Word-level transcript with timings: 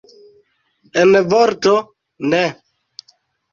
En 1.01 1.11
vorto, 1.35 1.75
ne. 2.35 2.43